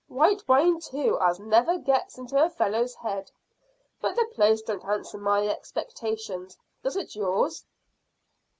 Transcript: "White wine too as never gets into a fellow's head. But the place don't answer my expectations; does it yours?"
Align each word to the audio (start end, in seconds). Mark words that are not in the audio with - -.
"White 0.07 0.47
wine 0.47 0.79
too 0.79 1.19
as 1.21 1.39
never 1.39 1.77
gets 1.77 2.17
into 2.17 2.43
a 2.43 2.49
fellow's 2.49 2.95
head. 2.95 3.29
But 4.01 4.15
the 4.15 4.25
place 4.33 4.63
don't 4.63 4.83
answer 4.83 5.19
my 5.19 5.45
expectations; 5.47 6.57
does 6.81 6.97
it 6.97 7.15
yours?" 7.15 7.63